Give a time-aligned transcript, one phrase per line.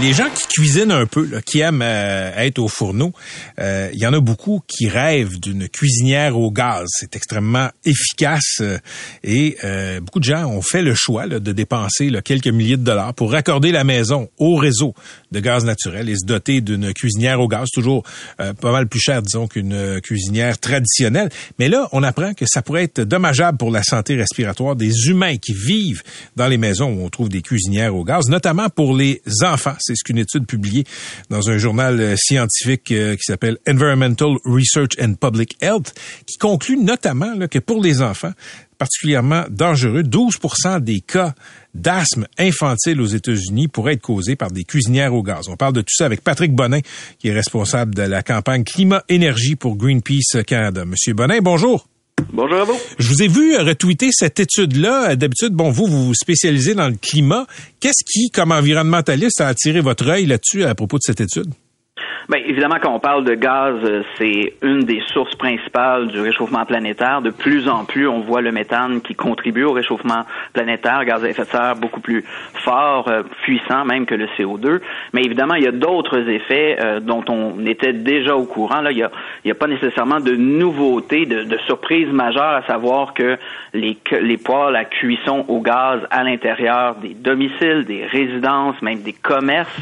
[0.00, 3.12] Les gens qui cuisinent un peu, là, qui aiment euh, être au fourneau,
[3.60, 6.88] euh, il y en a beaucoup qui rêvent d'une cuisinière au gaz.
[6.88, 8.78] C'est extrêmement efficace euh,
[9.22, 9.56] et
[10.00, 13.70] beaucoup de gens ont fait le choix de dépenser quelques milliers de dollars pour raccorder
[13.70, 14.94] la maison au réseau
[15.30, 18.02] de gaz naturel et se doter d'une cuisinière au gaz, toujours
[18.38, 21.28] pas mal plus cher, disons, qu'une cuisinière traditionnelle.
[21.58, 25.36] Mais là, on apprend que ça pourrait être dommageable pour la santé respiratoire des humains
[25.36, 26.02] qui vivent
[26.36, 29.76] dans les maisons où on trouve des cuisinières au gaz, notamment pour les enfants.
[29.82, 30.84] C'est ce qu'une étude publiée
[31.30, 35.94] dans un journal euh, scientifique euh, qui s'appelle Environmental Research and Public Health,
[36.26, 38.32] qui conclut notamment que pour les enfants,
[38.78, 40.38] particulièrement dangereux, 12
[40.80, 41.34] des cas
[41.74, 45.48] d'asthme infantile aux États-Unis pourraient être causés par des cuisinières au gaz.
[45.48, 46.80] On parle de tout ça avec Patrick Bonin,
[47.18, 50.84] qui est responsable de la campagne Climat-Énergie pour Greenpeace Canada.
[50.84, 51.91] Monsieur Bonin, bonjour.
[52.32, 52.78] Bonjour à vous.
[52.98, 55.16] Je vous ai vu retweeter cette étude-là.
[55.16, 57.46] D'habitude, bon, vous, vous vous spécialisez dans le climat.
[57.78, 61.52] Qu'est-ce qui, comme environnementaliste, a attiré votre œil là-dessus à propos de cette étude?
[62.28, 66.64] Bien, évidemment, quand on parle de gaz, euh, c'est une des sources principales du réchauffement
[66.64, 67.20] planétaire.
[67.20, 71.28] De plus en plus, on voit le méthane qui contribue au réchauffement planétaire, gaz à
[71.28, 72.24] effet de serre beaucoup plus
[72.64, 74.80] fort, euh, puissant même que le CO2.
[75.12, 78.80] Mais évidemment, il y a d'autres effets euh, dont on était déjà au courant.
[78.80, 79.10] Là, il n'y a,
[79.50, 83.36] a pas nécessairement de nouveautés, de, de surprises majeures, à savoir que
[83.74, 89.12] les, les poêles à cuisson au gaz à l'intérieur des domiciles, des résidences, même des
[89.12, 89.76] commerces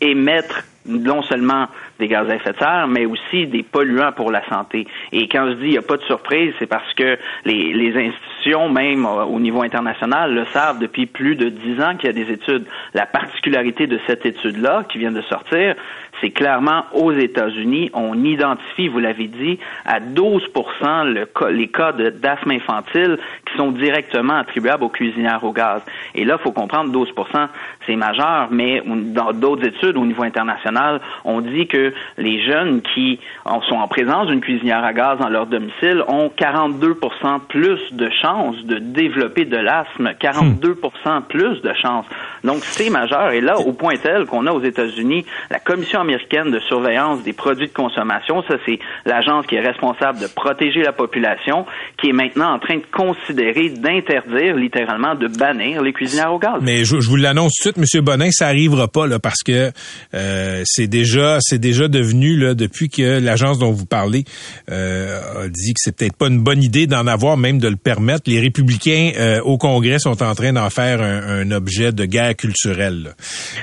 [0.00, 1.66] émettre non seulement
[1.98, 4.86] des gaz à effet de serre, mais aussi des polluants pour la santé.
[5.12, 8.08] Et quand je dis il n'y a pas de surprise, c'est parce que les, les
[8.08, 12.10] institutions, même euh, au niveau international, le savent depuis plus de dix ans qu'il y
[12.10, 12.66] a des études.
[12.94, 15.74] La particularité de cette étude-là, qui vient de sortir,
[16.20, 20.50] c'est clairement aux États-Unis, on identifie, vous l'avez dit, à 12
[21.04, 25.82] le, les cas d'asthme infantile qui sont directement attribuables aux cuisinières au gaz.
[26.14, 27.48] Et là, il faut comprendre, 12%
[27.86, 31.85] c'est majeur, mais dans d'autres études au niveau international, on dit que
[32.18, 33.18] les jeunes qui
[33.68, 36.94] sont en présence d'une cuisinière à gaz dans leur domicile ont 42
[37.48, 40.76] plus de chances de développer de l'asthme, 42
[41.28, 42.06] plus de chances.
[42.44, 43.30] Donc, c'est majeur.
[43.30, 47.32] Et là, au point tel qu'on a aux États-Unis la Commission américaine de surveillance des
[47.32, 51.66] produits de consommation, ça, c'est l'agence qui est responsable de protéger la population,
[52.00, 56.60] qui est maintenant en train de considérer d'interdire, littéralement, de bannir les cuisinières au gaz.
[56.62, 59.70] Mais je, vous l'annonce tout de suite, Monsieur Bonin, ça arrivera pas, là, parce que
[60.14, 64.24] euh, c'est déjà, c'est déjà devenu, là, depuis que l'agence dont vous parlez
[64.70, 67.76] euh, a dit que c'est peut-être pas une bonne idée d'en avoir, même de le
[67.76, 68.22] permettre.
[68.26, 72.36] Les républicains euh, au Congrès sont en train d'en faire un, un objet de guerre
[72.36, 73.14] culturelle.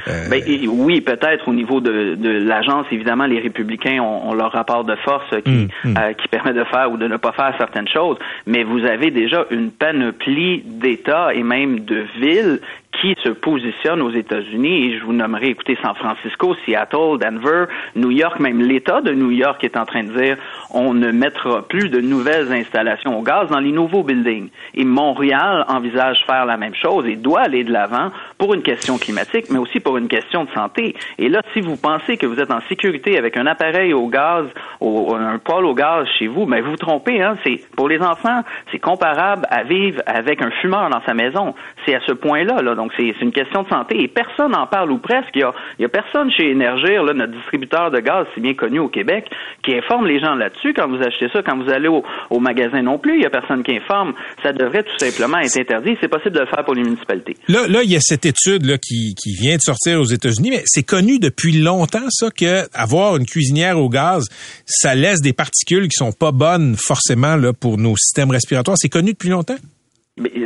[0.07, 4.84] Euh, ben, oui, peut-être au niveau de, de l'agence, évidemment, les républicains ont, leur rapport
[4.84, 5.94] de force qui, hum, hum.
[6.18, 9.46] Qui permet de faire ou de ne pas faire certaines choses, mais vous avez déjà
[9.52, 12.59] une panoplie d'États et même de villes
[13.02, 17.66] qui se positionnent aux États-Unis, et je vous nommerai, écoutez, San Francisco, Seattle, Denver,
[17.96, 20.38] New York, même l'État de New York est en train de dire
[20.72, 24.50] on ne mettra plus de nouvelles installations au gaz dans les nouveaux buildings.
[24.74, 28.98] Et Montréal envisage faire la même chose et doit aller de l'avant pour une question
[28.98, 30.96] climatique, mais aussi pour une question de santé.
[31.18, 34.46] Et là, si vous pensez que vous êtes en sécurité avec un appareil au gaz,
[34.82, 37.22] un poêle au gaz chez vous, mais ben, vous vous trompez.
[37.22, 37.38] Hein?
[37.44, 41.53] C'est pour les enfants, c'est comparable à vivre avec un fumeur dans sa maison.
[41.86, 42.62] C'est à ce point-là.
[42.62, 42.76] Là.
[42.84, 45.30] Donc c'est une question de santé et personne n'en parle ou presque.
[45.36, 45.46] Il
[45.80, 49.24] y a, personne chez Énergir, là, notre distributeur de gaz, si bien connu au Québec,
[49.64, 52.97] qui informe les gens là-dessus quand vous achetez ça, quand vous allez au, magasin non
[52.97, 54.14] plus, il n'y a personne qui informe.
[54.44, 55.96] Ça devrait tout simplement être interdit.
[56.02, 57.38] C'est possible de le faire pour les municipalités.
[57.47, 60.84] Là, là, il y a cette étude qui, vient de sortir aux États-Unis, mais c'est
[60.84, 64.26] connu depuis longtemps, ça, que avoir une cuisinière au gaz,
[64.66, 68.78] ça laisse des particules qui sont pas bonnes forcément pour nos systèmes respiratoires.
[68.78, 69.56] C'est connu depuis longtemps?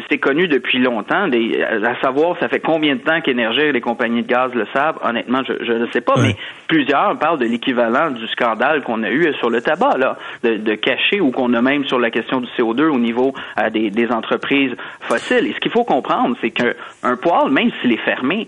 [0.09, 1.29] C'est connu depuis longtemps.
[1.29, 4.97] à savoir, ça fait combien de temps qu'Énergie et les compagnies de gaz le savent?
[5.03, 6.37] Honnêtement, je ne sais pas, mais
[6.69, 10.75] plusieurs parlent de l'équivalent du scandale qu'on a eu sur le tabac, là, de, de
[10.75, 14.09] cacher ou qu'on a même sur la question du CO2 au niveau euh, des, des,
[14.09, 14.71] entreprises
[15.01, 15.47] fossiles.
[15.47, 18.47] Et ce qu'il faut comprendre, c'est qu'un poêle, même s'il est fermé,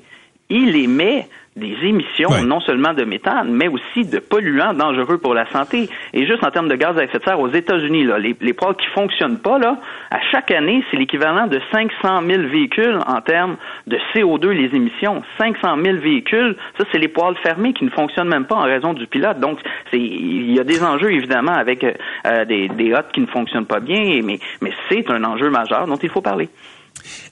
[0.49, 1.27] il émet
[1.59, 5.89] des émissions, non seulement de méthane, mais aussi de polluants dangereux pour la santé.
[6.13, 8.53] Et juste en termes de gaz à effet de serre, aux États-Unis, là, les, les
[8.53, 9.77] poils qui fonctionnent pas, là,
[10.11, 13.57] à chaque année, c'est l'équivalent de 500 000 véhicules en termes
[13.87, 15.21] de CO2, les émissions.
[15.37, 18.93] 500 000 véhicules, ça, c'est les poils fermés qui ne fonctionnent même pas en raison
[18.93, 19.39] du pilote.
[19.39, 19.59] Donc,
[19.91, 23.65] c'est, il y a des enjeux, évidemment, avec euh, des, des hottes qui ne fonctionnent
[23.65, 26.49] pas bien, mais, mais c'est un enjeu majeur dont il faut parler.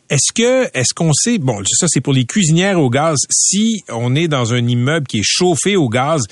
[0.10, 4.16] Est-ce que, est-ce qu'on sait, bon, ça c'est pour les cuisinières au gaz, si on
[4.16, 6.24] est dans un immeuble qui est chauffé au gaz,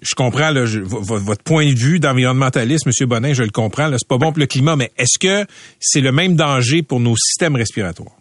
[0.00, 3.86] je comprends là, votre point de vue d'environnementaliste, Monsieur Bonin, je le comprends.
[3.86, 5.46] Là, c'est pas bon pour le climat, mais est-ce que
[5.78, 8.16] c'est le même danger pour nos systèmes respiratoires?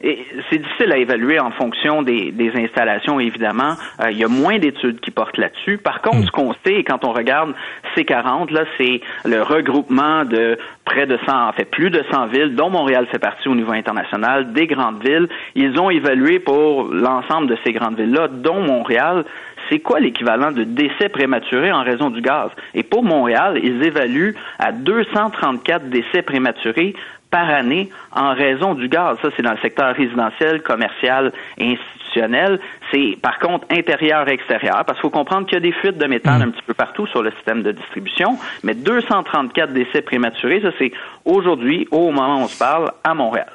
[0.00, 3.74] C'est difficile à évaluer en fonction des, installations, évidemment.
[4.00, 5.78] Euh, il y a moins d'études qui portent là-dessus.
[5.78, 6.26] Par contre, hmm.
[6.26, 7.54] ce qu'on sait, quand on regarde
[7.96, 12.54] C40, là, c'est le regroupement de près de 100, en fait, plus de 100 villes,
[12.54, 15.28] dont Montréal fait partie au niveau international, des grandes villes.
[15.54, 19.24] Ils ont évalué pour l'ensemble de ces grandes villes-là, dont Montréal,
[19.68, 22.50] c'est quoi l'équivalent de décès prématurés en raison du gaz?
[22.74, 26.94] Et pour Montréal, ils évaluent à 234 décès prématurés
[27.30, 29.18] par année en raison du gaz.
[29.22, 32.60] Ça, c'est dans le secteur résidentiel, commercial et institutionnel.
[32.90, 36.40] C'est par contre intérieur-extérieur, parce qu'il faut comprendre qu'il y a des fuites de méthane
[36.40, 36.42] mm.
[36.42, 40.92] un petit peu partout sur le système de distribution, mais 234 décès prématurés, ça c'est
[41.24, 43.50] aujourd'hui, au moment où on se parle, à Montréal.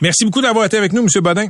[0.00, 1.08] Merci beaucoup d'avoir été avec nous, M.
[1.22, 1.46] Bodin.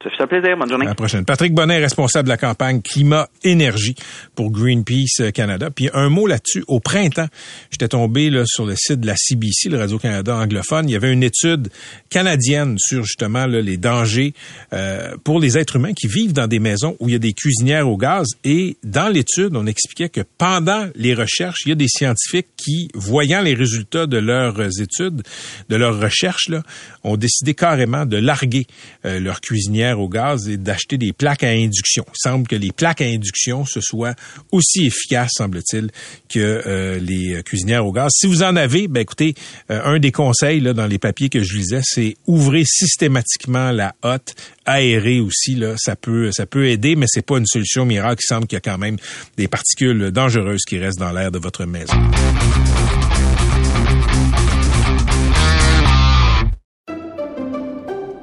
[0.00, 0.56] Ça fait un plaisir.
[0.56, 0.86] Bonne journée.
[0.86, 1.24] À la prochaine.
[1.24, 3.96] Patrick Bonnet, responsable de la campagne Climat-Énergie
[4.36, 5.70] pour Greenpeace euh, Canada.
[5.70, 6.62] Puis un mot là-dessus.
[6.68, 7.26] Au printemps,
[7.72, 10.88] j'étais tombé là, sur le site de la CBC, le Radio-Canada anglophone.
[10.88, 11.68] Il y avait une étude
[12.10, 14.34] canadienne sur justement là, les dangers
[14.72, 17.32] euh, pour les êtres humains qui vivent dans des maisons où il y a des
[17.32, 18.28] cuisinières au gaz.
[18.44, 22.88] Et dans l'étude, on expliquait que pendant les recherches, il y a des scientifiques qui,
[22.94, 25.22] voyant les résultats de leurs études,
[25.68, 26.62] de leurs recherches, là,
[27.02, 28.68] ont décidé carrément de larguer
[29.04, 32.04] euh, leurs cuisinières au gaz et d'acheter des plaques à induction.
[32.08, 34.14] Il semble que les plaques à induction, ce soit
[34.50, 35.90] aussi efficace, semble-t-il,
[36.28, 38.10] que euh, les cuisinières au gaz.
[38.14, 39.34] Si vous en avez, ben écoutez,
[39.70, 43.94] euh, un des conseils là, dans les papiers que je lisais, c'est ouvrir systématiquement la
[44.02, 44.34] hotte,
[44.66, 45.54] aérer aussi.
[45.54, 48.22] Là, ça peut, ça peut aider, mais c'est pas une solution miracle.
[48.24, 48.96] Il semble qu'il y a quand même
[49.36, 51.94] des particules dangereuses qui restent dans l'air de votre maison.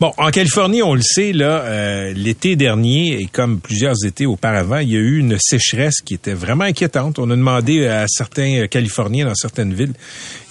[0.00, 4.78] Bon, en Californie, on le sait, là, euh, l'été dernier, et comme plusieurs étés auparavant,
[4.78, 7.18] il y a eu une sécheresse qui était vraiment inquiétante.
[7.18, 9.92] On a demandé à certains Californiens dans certaines villes,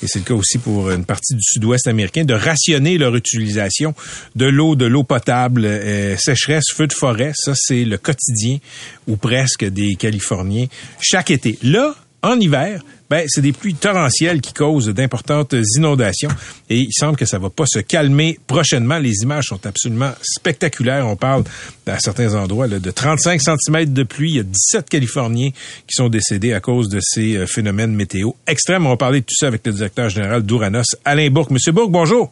[0.03, 3.95] et c'est le cas aussi pour une partie du sud-ouest américain, de rationner leur utilisation
[4.35, 5.65] de l'eau, de l'eau potable.
[5.65, 8.59] Euh, sécheresse, feu de forêt, ça c'est le quotidien
[9.07, 10.67] ou presque des Californiens
[11.01, 11.57] chaque été.
[11.63, 16.29] Là, en hiver, ben, c'est des pluies torrentielles qui causent d'importantes inondations
[16.69, 18.99] et il semble que ça va pas se calmer prochainement.
[18.99, 21.07] Les images sont absolument spectaculaires.
[21.07, 21.43] On parle
[21.87, 24.31] à certains endroits de 35 cm de pluie.
[24.31, 25.49] Il y a 17 Californiens
[25.87, 28.85] qui sont décédés à cause de ces euh, phénomènes météo extrêmes.
[28.85, 31.51] On va parler de tout ça avec le directeur général d'Ouranos, Alain Bourque.
[31.51, 32.31] Monsieur Bourque, bonjour.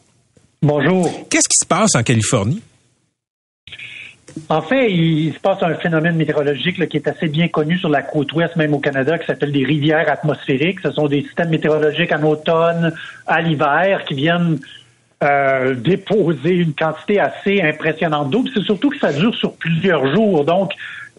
[0.61, 1.27] Bonjour.
[1.29, 2.61] Qu'est-ce qui se passe en Californie?
[4.49, 8.01] En fait, il se passe un phénomène météorologique qui est assez bien connu sur la
[8.01, 10.79] côte ouest, même au Canada, qui s'appelle des rivières atmosphériques.
[10.81, 12.93] Ce sont des systèmes météorologiques en automne,
[13.25, 14.59] à l'hiver, qui viennent
[15.23, 18.43] euh, déposer une quantité assez impressionnante d'eau.
[18.53, 20.45] C'est surtout que ça dure sur plusieurs jours.
[20.45, 20.73] Donc,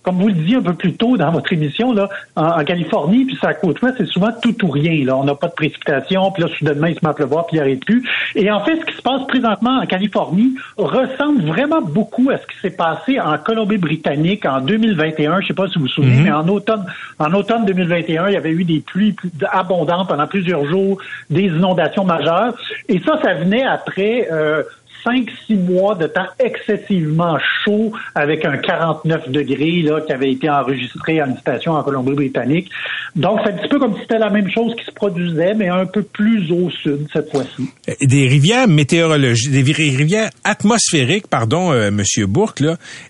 [0.08, 3.36] comme vous le disiez un peu plus tôt dans votre émission, là, en, Californie, puis
[3.38, 5.04] sa côte ouest, c'est souvent tout ou rien.
[5.04, 5.18] Là.
[5.18, 7.60] On n'a pas de précipitation, puis là, soudainement, il se met à pleuvoir, puis il
[7.60, 8.08] n'arrête plus.
[8.34, 12.46] Et en fait, ce qui se passe présentement en Californie ressemble vraiment beaucoup à ce
[12.46, 15.40] qui s'est passé en Colombie-Britannique en 2021.
[15.40, 16.22] Je ne sais pas si vous vous souvenez, mm-hmm.
[16.22, 16.86] mais en automne,
[17.18, 19.14] en automne 2021, il y avait eu des pluies
[19.52, 22.54] abondantes pendant plusieurs jours, des inondations majeures.
[22.88, 24.62] Et ça, ça venait après euh,
[25.04, 30.48] cinq, six mois de temps excessivement chaud avec un 49 degrés là, qui avait été
[30.48, 32.70] enregistré à une station en Colombie-Britannique.
[33.16, 35.68] Donc, c'est un petit peu comme si c'était la même chose qui se produisait, mais
[35.68, 37.68] un peu plus au sud cette fois-ci.
[38.00, 42.62] Des rivières météorologiques, des rivières atmosphériques, pardon, euh, Monsieur Bourque,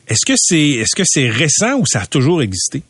[0.08, 2.82] est-ce que c'est est-ce que c'est récent ou ça a toujours existé?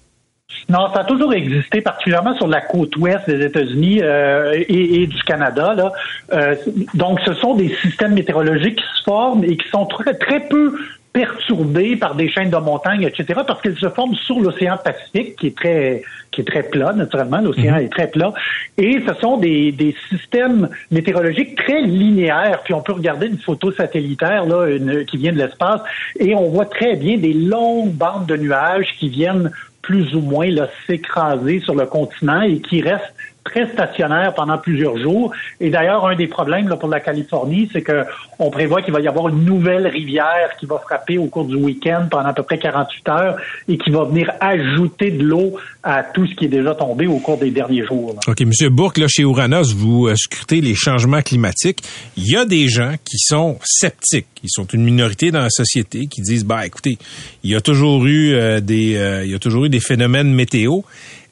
[0.68, 5.22] Non, ça a toujours existé, particulièrement sur la côte ouest des États-Unis euh, et, du
[5.22, 5.74] Canada.
[5.74, 5.92] Là.
[6.32, 6.54] Euh,
[6.92, 10.76] donc, ce sont des systèmes météorologiques qui se forment et qui sont très, très peu
[11.14, 15.48] perturbées par des chaînes de montagnes, etc., parce qu'elles se forment sur l'océan Pacifique, qui
[15.48, 17.40] est très qui est très plat, naturellement.
[17.40, 17.84] L'océan mhm.
[17.84, 18.32] est très plat.
[18.76, 22.60] Et ce sont des, des systèmes météorologiques très linéaires.
[22.64, 25.80] Puis on peut regarder une photo satellitaire là, une, qui vient de l'espace,
[26.20, 29.50] et on voit très bien des longues bandes de nuages qui viennent
[29.88, 30.50] plus ou moins
[30.86, 33.14] s'écraser sur le continent et qui restent
[33.48, 35.32] très stationnaire pendant plusieurs jours.
[35.60, 38.04] Et d'ailleurs, un des problèmes là, pour la Californie, c'est que
[38.38, 41.56] on prévoit qu'il va y avoir une nouvelle rivière qui va frapper au cours du
[41.56, 43.36] week-end pendant à peu près 48 heures
[43.66, 47.18] et qui va venir ajouter de l'eau à tout ce qui est déjà tombé au
[47.18, 48.14] cours des derniers jours.
[48.26, 48.40] OK.
[48.42, 51.82] Monsieur Bourque, là, chez Ouranos, vous euh, scrutez les changements climatiques.
[52.16, 54.26] Il y a des gens qui sont sceptiques.
[54.42, 56.98] Ils sont une minorité dans la société qui disent, bah, écoutez,
[57.42, 60.32] il y a toujours eu euh, des, euh, il y a toujours eu des phénomènes
[60.32, 60.80] météo.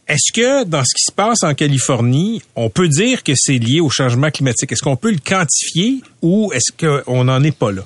[0.08, 3.80] Est-ce que dans ce qui se passe en Californie, on peut dire que c'est lié
[3.80, 4.70] au changement climatique?
[4.70, 7.82] Est-ce qu'on peut le quantifier ou est-ce qu'on n'en est pas là?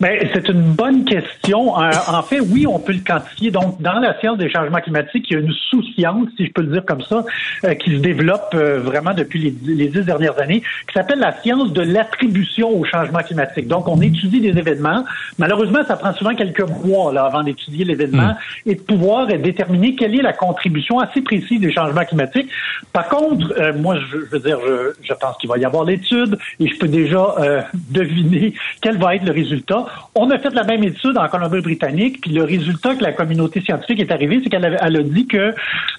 [0.00, 1.78] Ben, c'est une bonne question.
[1.78, 3.50] Euh, en fait, oui, on peut le quantifier.
[3.50, 6.62] Donc, dans la science des changements climatiques, il y a une sous-science, si je peux
[6.62, 7.22] le dire comme ça,
[7.64, 11.74] euh, qui se développe euh, vraiment depuis les, dix dernières années, qui s'appelle la science
[11.74, 13.68] de l'attribution au changement climatique.
[13.68, 15.04] Donc, on étudie des événements.
[15.36, 18.70] Malheureusement, ça prend souvent quelques mois là, avant d'étudier l'événement hmm.
[18.70, 22.48] et de pouvoir déterminer quelle est la contribution assez précise des changements climatiques.
[22.94, 26.38] Par contre, moi, je, je, veux dire, je, je pense qu'il va y avoir l'étude
[26.58, 27.34] et je peux déjà
[27.90, 29.89] deviner quel va être le résultat.
[30.14, 34.00] On a fait la même étude en Colombie-Britannique, puis le résultat que la communauté scientifique
[34.00, 35.52] est arrivée, c'est qu'elle a dit que euh,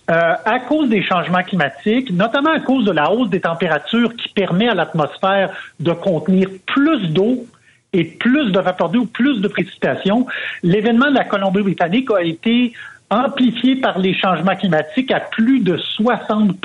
[0.10, 4.68] à cause des changements climatiques, notamment à cause de la hausse des températures qui permet
[4.68, 7.46] à l'atmosphère de contenir plus d'eau
[7.94, 10.26] et plus de vapeur d'eau, plus de précipitations,
[10.64, 12.74] l'événement de la Colombie-Britannique a été
[13.10, 16.56] amplifié par les changements climatiques à plus de 60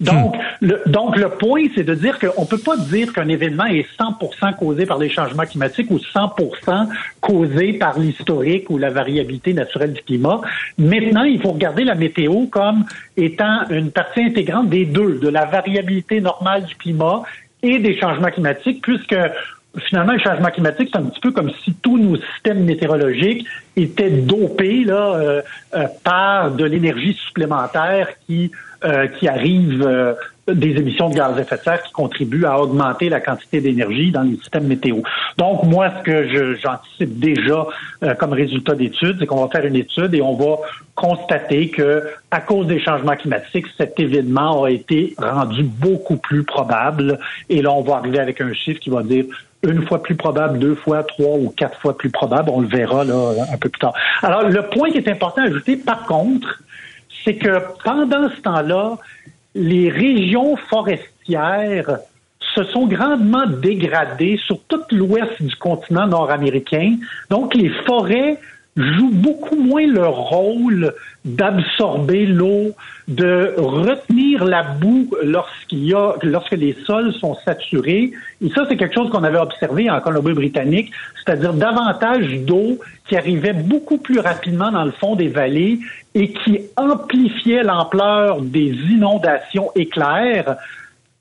[0.00, 3.66] donc, le, donc le point, c'est de dire qu'on ne peut pas dire qu'un événement
[3.66, 6.88] est 100% causé par les changements climatiques ou 100%
[7.20, 10.40] causé par l'historique ou la variabilité naturelle du climat.
[10.78, 12.84] Maintenant, il faut regarder la météo comme
[13.16, 17.22] étant une partie intégrante des deux, de la variabilité normale du climat
[17.62, 19.16] et des changements climatiques, puisque
[19.78, 23.46] finalement, le changement climatique, c'est un petit peu comme si tous nos systèmes météorologiques
[23.76, 25.42] étaient dopés là, euh,
[25.74, 28.52] euh, par de l'énergie supplémentaire qui
[28.84, 30.14] euh, qui arrive euh,
[30.46, 34.10] des émissions de gaz à effet de serre qui contribuent à augmenter la quantité d'énergie
[34.10, 34.98] dans les systèmes météo.
[35.38, 37.66] Donc, moi, ce que j'anticipe déjà
[38.02, 40.58] euh, comme résultat d'études, c'est qu'on va faire une étude et on va
[40.94, 47.18] constater que, à cause des changements climatiques, cet événement a été rendu beaucoup plus probable.
[47.48, 49.24] Et là, on va arriver avec un chiffre qui va dire
[49.62, 52.50] une fois plus probable, deux fois, trois ou quatre fois plus probable.
[52.50, 53.94] On le verra là un peu plus tard.
[54.22, 56.60] Alors, le point qui est important à ajouter, par contre,
[57.24, 58.98] c'est que pendant ce temps-là,
[59.54, 61.98] les régions forestières
[62.54, 66.96] se sont grandement dégradées sur tout l'ouest du continent nord-américain.
[67.30, 68.38] Donc, les forêts
[68.76, 72.72] jouent beaucoup moins le rôle d'absorber l'eau,
[73.06, 78.12] de retenir la boue lorsqu'il y a, lorsque les sols sont saturés.
[78.42, 80.90] Et ça, c'est quelque chose qu'on avait observé en Colombie-Britannique,
[81.24, 82.78] c'est-à-dire davantage d'eau
[83.08, 85.78] qui arrivait beaucoup plus rapidement dans le fond des vallées
[86.14, 90.56] et qui amplifiait l'ampleur des inondations éclairs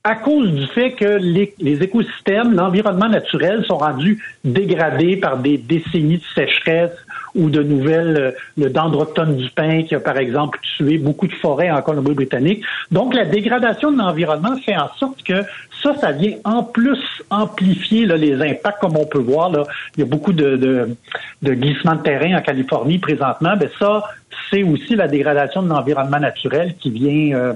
[0.05, 6.17] à cause du fait que les écosystèmes, l'environnement naturel sont rendus dégradés par des décennies
[6.17, 6.91] de sécheresse,
[7.36, 11.34] ou de nouvelles, euh, le dendroctone du pin qui a par exemple tué beaucoup de
[11.34, 12.63] forêts en Colombie-Britannique.
[12.92, 15.44] Donc la dégradation de l'environnement fait en sorte que
[15.82, 17.00] ça, ça vient en plus
[17.30, 19.52] amplifier là, les impacts, comme on peut voir.
[19.52, 19.66] Là.
[19.98, 20.96] Il y a beaucoup de, de,
[21.42, 23.56] de glissements de terrain en Californie présentement.
[23.58, 24.04] Ben ça,
[24.53, 27.53] c'est aussi la dégradation de l'environnement naturel qui vient euh,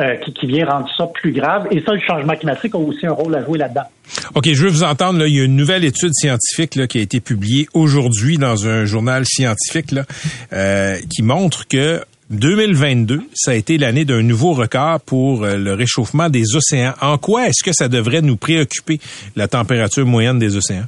[0.00, 1.66] euh, qui, qui, vient rendre ça plus grave.
[1.70, 3.84] Et ça, le changement climatique a aussi un rôle à jouer là-dedans.
[4.34, 5.18] OK, je veux vous entendre.
[5.20, 8.68] Là, il y a une nouvelle étude scientifique là, qui a été publiée aujourd'hui dans
[8.68, 10.02] un journal scientifique là,
[10.52, 16.28] euh, qui montre que 2022, ça a été l'année d'un nouveau record pour le réchauffement
[16.30, 16.94] des océans.
[17.00, 18.98] En quoi est-ce que ça devrait nous préoccuper,
[19.36, 20.86] la température moyenne des océans?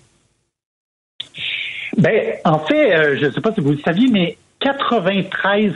[1.96, 5.72] Ben, en fait, euh, je ne sais pas si vous le saviez, mais 93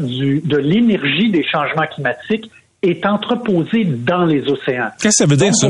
[0.00, 2.50] du, de l'énergie des changements climatiques
[2.82, 4.90] est entreposée dans les océans.
[5.00, 5.68] Qu'est-ce que ça veut dire, ça?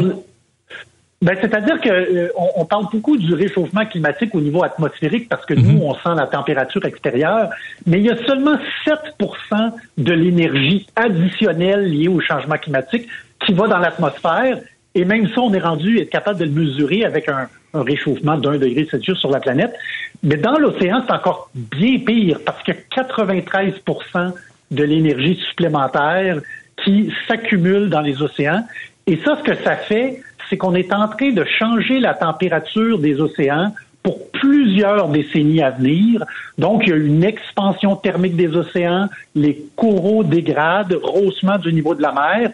[1.22, 5.54] Ben, c'est-à-dire que euh, on, parle beaucoup du réchauffement climatique au niveau atmosphérique parce que
[5.54, 5.82] nous, mhm.
[5.82, 7.48] on sent la température extérieure,
[7.86, 13.06] mais il y a seulement 7% de l'énergie additionnelle liée au changement climatique
[13.46, 14.58] qui va dans l'atmosphère.
[14.94, 18.58] Et même ça, on est rendu être capable de le mesurer avec un, réchauffement d'un
[18.58, 19.74] degré Celsius sur la planète.
[20.22, 24.32] Mais dans l'océan, c'est encore bien pire parce que 93%
[24.70, 26.40] de l'énergie supplémentaire
[26.84, 28.66] qui s'accumule dans les océans.
[29.06, 32.98] Et ça, ce que ça fait, c'est qu'on est en train de changer la température
[32.98, 33.72] des océans
[34.02, 36.24] pour plusieurs décennies à venir.
[36.58, 41.94] Donc, il y a une expansion thermique des océans, les coraux dégradent, rehaussement du niveau
[41.94, 42.50] de la mer,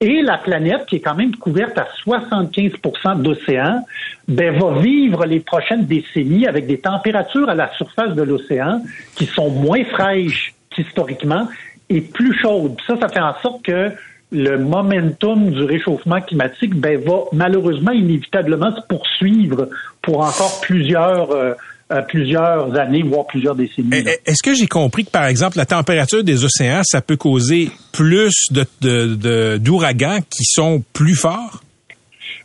[0.00, 3.84] et la planète, qui est quand même couverte à 75% d'océan,
[4.28, 8.82] ben, va vivre les prochaines décennies avec des températures à la surface de l'océan
[9.14, 11.48] qui sont moins fraîches qu'historiquement
[11.88, 12.76] et plus chaudes.
[12.86, 13.90] Ça, ça fait en sorte que
[14.32, 19.70] le momentum du réchauffement climatique ben, va malheureusement inévitablement se poursuivre
[20.02, 21.54] pour encore plusieurs euh,
[21.92, 23.90] euh, plusieurs années, voire plusieurs décennies.
[23.92, 27.16] Eh, eh, est-ce que j'ai compris que, par exemple, la température des océans, ça peut
[27.16, 31.62] causer plus de, d'ouragans qui sont plus forts?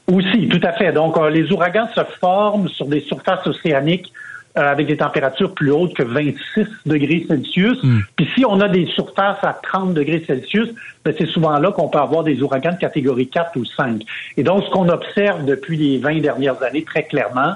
[0.07, 0.91] Aussi, tout à fait.
[0.91, 4.12] Donc, euh, les ouragans se forment sur des surfaces océaniques
[4.57, 7.81] euh, avec des températures plus hautes que 26 degrés Celsius.
[7.81, 8.01] Hmm.
[8.17, 10.69] Puis si on a des surfaces à 30 degrés Celsius,
[11.05, 14.01] ben c'est souvent là qu'on peut avoir des ouragans de catégorie 4 ou 5.
[14.38, 17.53] Et donc, ce qu'on observe depuis les 20 dernières années très clairement,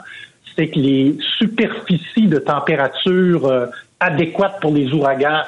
[0.55, 3.67] c'est que les superficies de température euh,
[4.00, 5.41] adéquates pour les ouragans,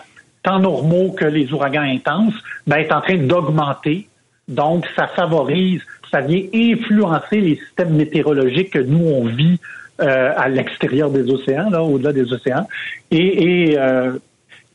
[0.44, 2.34] tant normaux que les ouragans intenses,
[2.66, 4.08] ben, est en train d'augmenter.
[4.48, 9.60] Donc, ça favorise, ça vient influencer les systèmes météorologiques que nous, on vit
[10.00, 12.68] euh, à l'extérieur des océans, là, au-delà des océans.
[13.12, 14.14] Et, et, euh,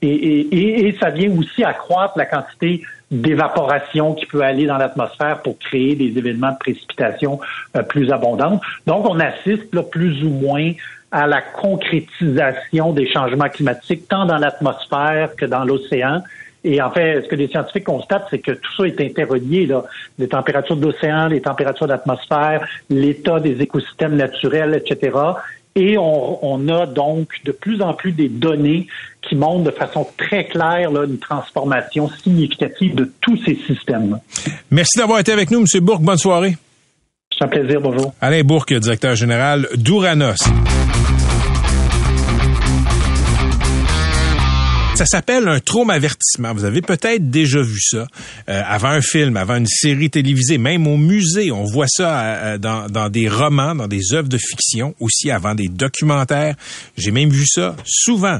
[0.03, 2.83] et, et, et, ça vient aussi accroître la quantité
[3.13, 7.39] d'évaporation qui peut aller dans l'atmosphère pour créer des événements de précipitation
[7.77, 8.61] euh, plus abondants.
[8.87, 10.73] Donc, on assiste là, plus ou moins
[11.13, 16.23] à la concrétisation des changements climatiques, tant dans l'atmosphère que dans l'océan.
[16.65, 19.67] Et en fait, ce que les scientifiques constatent, c'est que tout ça est interrelié.
[19.67, 19.85] Là.
[20.19, 25.19] Les températures de l'océan, les températures d'atmosphère, l'état des écosystèmes naturels, etc.
[25.75, 28.87] Et on, a donc de plus en plus des données
[29.23, 34.19] qui montrent de façon très claire une transformation significative de tous ces systèmes.
[34.71, 35.67] Merci d'avoir été avec nous, M.
[35.81, 36.03] Bourque.
[36.03, 36.57] Bonne soirée.
[37.37, 37.81] C'est un plaisir.
[37.81, 38.13] Bonjour.
[38.21, 40.37] Alain Bourque, directeur général d'Ouranos.
[45.03, 46.55] Ça s'appelle un traumavertissement.
[46.55, 48.07] Vous avez peut-être déjà vu ça
[48.49, 51.51] euh, avant un film, avant une série télévisée, même au musée.
[51.51, 55.57] On voit ça euh, dans, dans des romans, dans des œuvres de fiction, aussi avant
[55.57, 56.55] des documentaires.
[56.97, 58.39] J'ai même vu ça souvent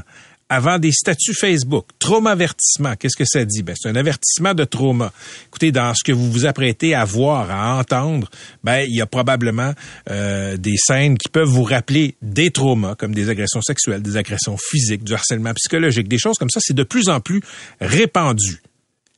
[0.49, 1.85] avant des statuts Facebook.
[1.99, 3.63] Trauma-avertissement, qu'est-ce que ça dit?
[3.63, 5.11] Ben, c'est un avertissement de trauma.
[5.47, 8.29] Écoutez, dans ce que vous vous apprêtez à voir, à entendre,
[8.63, 9.73] ben, il y a probablement
[10.09, 14.57] euh, des scènes qui peuvent vous rappeler des traumas, comme des agressions sexuelles, des agressions
[14.57, 16.59] physiques, du harcèlement psychologique, des choses comme ça.
[16.61, 17.41] C'est de plus en plus
[17.79, 18.62] répandu.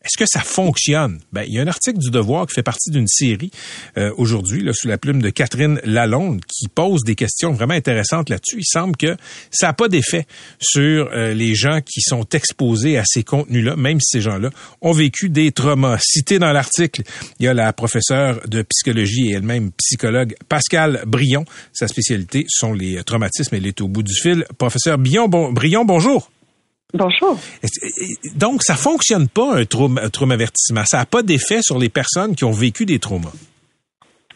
[0.05, 1.19] Est-ce que ça fonctionne?
[1.33, 3.49] Ben, il y a un article du Devoir qui fait partie d'une série
[3.97, 8.59] euh, aujourd'hui, sous la plume de Catherine Lalonde, qui pose des questions vraiment intéressantes là-dessus.
[8.59, 9.17] Il semble que
[9.49, 10.27] ça n'a pas d'effet
[10.59, 14.91] sur euh, les gens qui sont exposés à ces contenus-là, même si ces gens-là ont
[14.91, 15.97] vécu des traumas.
[15.99, 17.01] Cité dans l'article,
[17.39, 21.45] il y a la professeure de psychologie et elle-même psychologue Pascal Brion.
[21.73, 23.55] Sa spécialité sont les traumatismes.
[23.55, 24.45] Elle est au bout du fil.
[24.59, 26.29] Professeur Brion, Brion bonjour.
[26.93, 27.37] Bonjour.
[28.35, 30.83] Donc, ça fonctionne pas un trauma, avertissement.
[30.85, 33.33] Ça n'a pas d'effet sur les personnes qui ont vécu des traumas.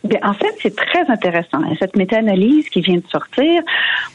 [0.04, 1.60] Bien, en fait, c'est très intéressant.
[1.78, 3.62] Cette méta-analyse qui vient de sortir,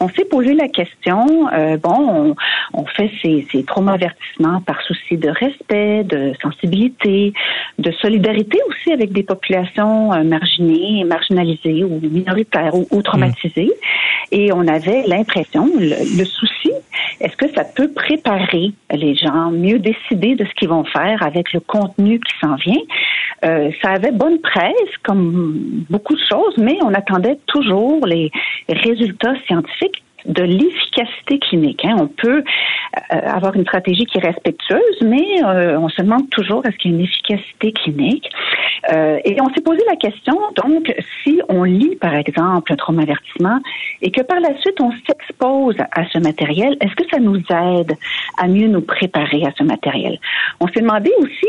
[0.00, 2.34] on s'est posé la question, euh, bon,
[2.72, 7.34] on, fait ces, ces trauma-avertissements par souci de respect, de sensibilité,
[7.78, 13.72] de solidarité aussi avec des populations euh, marginées, marginalisées ou minoritaires ou, traumatisées.
[13.72, 14.34] Mmh.
[14.34, 16.70] Et on avait l'impression, le souci
[17.20, 21.52] est-ce que ça peut préparer les gens, mieux décider de ce qu'ils vont faire avec
[21.52, 22.80] le contenu qui s'en vient?
[23.44, 28.30] Euh, ça avait bonne presse, comme beaucoup de choses, mais on attendait toujours les
[28.68, 31.84] résultats scientifiques de l'efficacité clinique.
[31.84, 31.96] Hein.
[31.98, 32.42] On peut
[33.12, 36.92] euh, avoir une stratégie qui est respectueuse, mais euh, on se demande toujours est-ce qu'il
[36.92, 38.30] y a une efficacité clinique?
[38.92, 43.60] Euh, et on s'est posé la question, donc, si on lit, par exemple, un traumavertissement
[44.02, 47.96] et que par la suite on s'expose à ce matériel, est-ce que ça nous aide
[48.38, 50.18] à mieux nous préparer à ce matériel?
[50.60, 51.48] On s'est demandé aussi,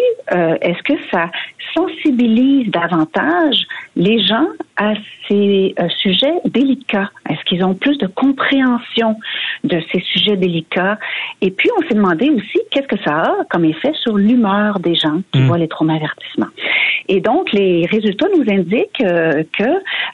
[0.62, 1.30] est-ce que ça
[1.76, 4.94] sensibilise davantage les gens à
[5.28, 7.12] ces sujets délicats?
[7.30, 8.65] Est-ce qu'ils ont plus de compréhension
[9.64, 10.98] de ces sujets délicats?
[11.42, 14.96] Et puis, on s'est demandé aussi qu'est-ce que ça a comme effet sur l'humeur des
[14.96, 15.48] gens qui mmh.
[15.48, 16.52] voient les traumavertissements.
[17.08, 19.64] Et donc, les résultats nous indiquent euh, que,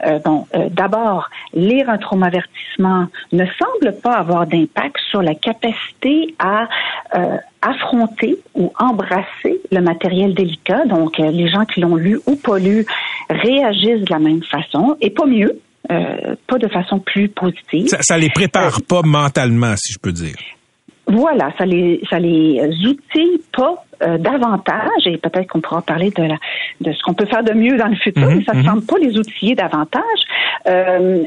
[0.06, 6.36] euh, bon, euh, d'abord, lire un traumavertissement ne semble pas avoir d'impact sur la capacité
[6.40, 6.68] à
[7.62, 10.86] affronter ou embrasser le matériel délicat.
[10.86, 12.86] Donc, les gens qui l'ont lu ou pas lu
[13.30, 15.60] réagissent de la même façon et pas mieux.
[15.88, 17.88] Pas de façon plus positive.
[17.88, 20.36] Ça, ça les prépare pas mentalement, si je peux dire.
[21.08, 26.24] Voilà, ça les, ça les outille pas euh, davantage, et peut-être qu'on pourra parler de,
[26.24, 26.36] la,
[26.82, 28.66] de ce qu'on peut faire de mieux dans le futur, mhm, mais ça ne mhm.
[28.66, 30.04] semble pas les outiller davantage.
[30.68, 31.24] Euh,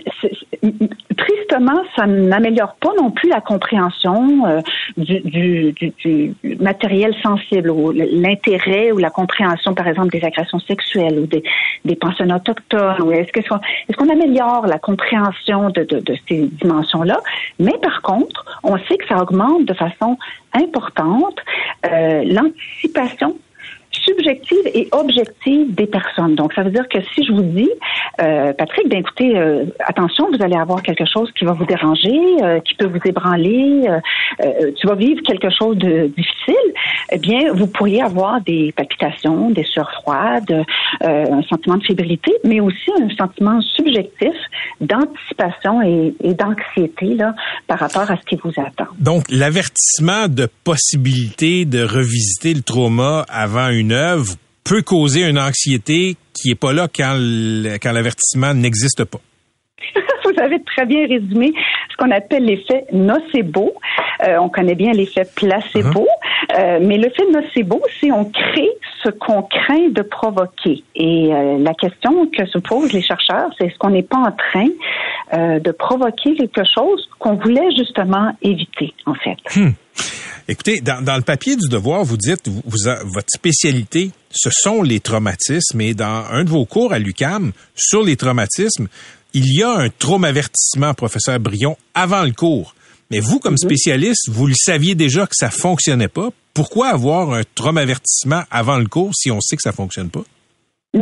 [1.16, 4.60] tristement, ça n'améliore pas non plus la compréhension euh,
[4.96, 11.18] du, du, du, matériel sensible, ou l'intérêt ou la compréhension, par exemple, des agressions sexuelles
[11.18, 11.42] ou des,
[11.84, 13.02] des pensionnats autochtones.
[13.02, 13.56] Ou est-ce qu'on
[13.88, 17.18] est qu'on améliore la compréhension de, de, de ces dimensions-là?
[17.58, 20.18] Mais par contre, on sait que ça augmente de façon
[20.54, 21.38] importante
[21.84, 23.36] euh, l'anticipation
[24.04, 26.34] subjective et objective des personnes.
[26.34, 27.70] Donc, ça veut dire que si je vous dis,
[28.20, 32.20] euh, Patrick, ben écoutez, euh, attention, vous allez avoir quelque chose qui va vous déranger,
[32.42, 33.82] euh, qui peut vous ébranler,
[34.76, 36.72] tu vas vivre quelque chose de difficile,
[37.12, 40.64] eh bien, vous pourriez avoir des palpitations, des sueurs froides,
[41.00, 44.34] un sentiment de fébrilité, mais aussi un sentiment subjectif
[44.80, 47.34] d'anticipation et, et d'anxiété là
[47.66, 48.90] par rapport à ce qui vous attend.
[48.98, 56.16] Donc, l'avertissement de possibilité de revisiter le trauma avant une œuvre peut causer une anxiété
[56.32, 59.20] qui est pas là quand l'avertissement n'existe pas.
[60.24, 61.52] Vous avez très bien résumé
[61.90, 63.74] ce qu'on appelle l'effet nocebo.
[64.26, 66.58] Euh, on connaît bien l'effet placebo, uh-huh.
[66.58, 68.70] euh, mais l'effet nocebo, c'est on crée
[69.02, 70.82] ce qu'on craint de provoquer.
[70.94, 74.32] Et euh, la question que se posent les chercheurs, c'est est-ce qu'on n'est pas en
[74.32, 74.68] train
[75.32, 79.36] de provoquer quelque chose qu'on voulait justement éviter, en fait?
[79.56, 79.70] Hmm.
[80.46, 85.80] Écoutez, dans, le papier du devoir, vous dites, vous, votre spécialité, ce sont les traumatismes.
[85.80, 88.88] Et dans un de vos cours à l'UCAM sur les traumatismes,
[89.32, 92.74] il y a un traumavertissement, professeur Brion, avant le cours.
[93.10, 93.58] Mais vous, comme mhm.
[93.58, 96.28] spécialiste, vous le saviez déjà que ça fonctionnait pas.
[96.52, 100.24] Pourquoi avoir un traumavertissement avant le cours si on sait que ça fonctionne pas?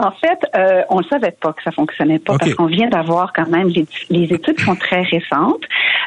[0.00, 3.32] En fait, euh, on ne savait pas que ça fonctionnait pas parce qu'on vient d'avoir
[3.32, 5.64] quand même les, les, études sont très récentes.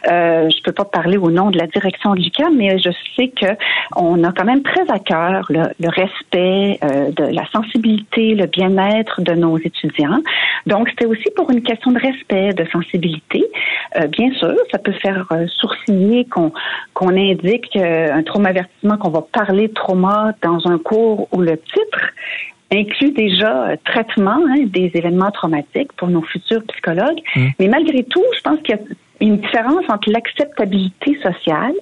[0.10, 3.30] Euh, je peux pas parler au nom de la direction de l'UQAM, mais je sais
[3.30, 3.52] que
[3.96, 8.48] on a quand même très à cœur le, le respect euh, de la sensibilité, le
[8.48, 10.22] bien-être de nos étudiants.
[10.66, 13.46] Donc, c'était aussi pour une question de respect, de sensibilité.
[13.98, 16.52] Euh, bien sûr, ça peut faire euh, sourciller qu'on
[16.94, 22.12] qu'on indique un trauma-avertissement, qu'on va parler de trauma dans un cours où le titre
[22.72, 27.20] inclut déjà euh, traitement hein, des événements traumatiques pour nos futurs psychologues.
[27.36, 27.48] Mmh.
[27.60, 28.82] Mais malgré tout, je pense qu'il y a
[29.22, 31.74] une différence entre l'acceptabilité sociale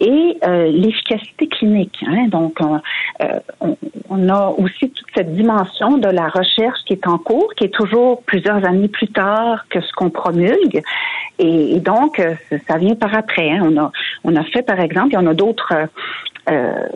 [0.00, 1.98] et euh, l'efficacité clinique.
[2.06, 2.28] Hein.
[2.28, 3.26] Donc, euh,
[3.60, 3.76] on,
[4.08, 7.74] on, a aussi toute cette dimension de la recherche qui est en cours, qui est
[7.74, 10.82] toujours plusieurs années plus tard que ce qu'on promulgue.
[11.40, 12.22] Et, et donc,
[12.68, 13.50] ça vient par après.
[13.50, 13.60] Hein.
[13.64, 13.92] On, a,
[14.24, 15.86] on a fait, par exemple, y en a d'autres euh,
[16.50, 16.86] euh,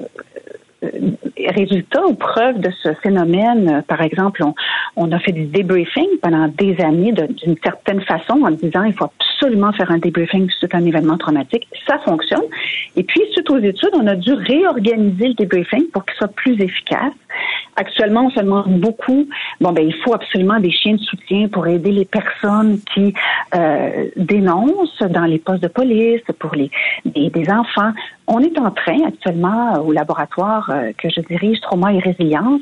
[1.50, 3.68] résultats ou preuves de ce phénomène.
[3.68, 4.54] Euh, par exemple, on,
[4.96, 9.06] on a fait du débriefing pendant des années d'une certaine façon en disant il faut
[9.06, 11.66] absolument faire un débriefing suite à un événement traumatique.
[11.86, 12.44] Ça fonctionne.
[12.96, 16.60] Et puis, suite aux études, on a dû réorganiser le débriefing pour qu'il soit plus
[16.60, 17.12] efficace.
[17.76, 19.26] Actuellement, on se demande beaucoup,
[19.60, 23.14] bon, ben, il faut absolument des chiens de soutien pour aider les personnes qui
[23.54, 26.70] euh, dénoncent dans les postes de police, pour les
[27.04, 27.92] des, des enfants.
[28.28, 32.60] On est en train actuellement au laboratoire euh, que je dirige, Trauma et Résilience,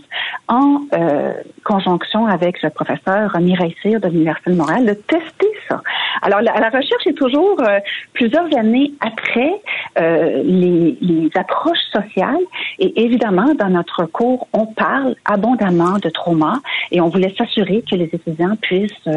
[0.48, 5.82] en euh, conjonction avec le professeur Mireille Cyr de l'Université de Montréal, de tester ça.
[6.22, 7.78] Alors, la, la recherche est toujours euh,
[8.12, 9.50] plusieurs années après
[9.98, 12.44] les, les approches sociales
[12.78, 17.96] et évidemment, dans notre cours, on parle abondamment de trauma et on voulait s'assurer que
[17.96, 19.08] les étudiants puissent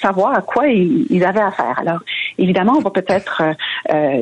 [0.00, 1.78] savoir à quoi ils, avaient affaire.
[1.80, 2.00] Alors,
[2.38, 3.42] évidemment, on va peut-être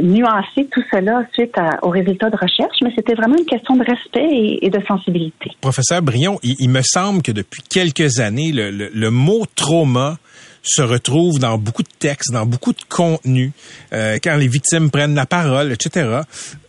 [0.03, 4.59] nuancer tout cela suite aux résultats de recherche, mais c'était vraiment une question de respect
[4.62, 5.51] et, de sensibilité.
[5.61, 10.17] Professeur Brion, il, me semble que depuis quelques années, le, mot trauma
[10.64, 13.53] se retrouve dans beaucoup de textes, dans beaucoup de contenus,
[13.92, 16.22] euh, quand les victimes prennent la parole, etc.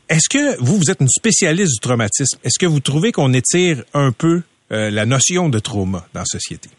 [0.10, 2.38] Est-ce que vous, vous êtes une spécialiste du traumatisme?
[2.44, 6.26] Est-ce que vous trouvez qu'on étire un peu euh, la notion de trauma dans la
[6.26, 6.70] société?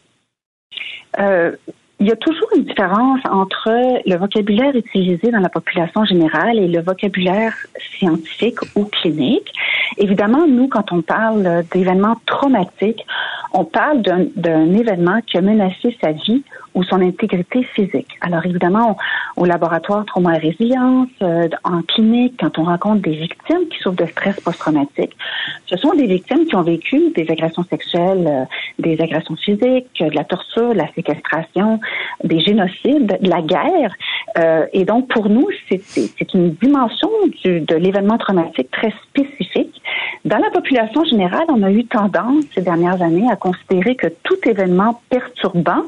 [1.18, 1.52] Euh,
[1.98, 3.70] il y a toujours une différence entre
[4.06, 7.54] le vocabulaire utilisé dans la population générale et le vocabulaire
[7.96, 9.50] scientifique ou clinique.
[9.96, 13.06] Évidemment, nous, quand on parle d'événements traumatiques,
[13.52, 16.42] on parle d'un événement qui a menacé sa vie
[16.76, 18.18] ou son intégrité physique.
[18.20, 18.98] Alors évidemment,
[19.36, 23.96] au laboratoire trauma et résilience, euh, en clinique, quand on rencontre des victimes qui souffrent
[23.96, 25.16] de stress post-traumatique,
[25.64, 28.44] ce sont des victimes qui ont vécu des agressions sexuelles, euh,
[28.78, 31.80] des agressions physiques, de la torture, de la séquestration,
[32.24, 33.94] des génocides, de la guerre.
[34.38, 37.10] Euh, et donc pour nous, c'est une dimension
[37.44, 39.80] du, de l'événement traumatique très spécifique.
[40.24, 44.36] Dans la population générale, on a eu tendance ces dernières années à considérer que tout
[44.44, 45.82] événement perturbant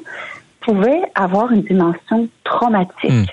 [0.61, 3.11] pouvait avoir une dimension traumatique.
[3.11, 3.25] Hmm.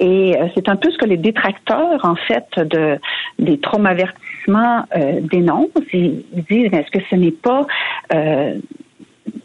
[0.00, 2.98] Et euh, c'est un peu ce que les détracteurs, en fait, de,
[3.38, 5.68] des traumavertissements euh, dénoncent.
[5.92, 7.66] Ils disent, est-ce que ce n'est pas
[8.14, 8.54] euh,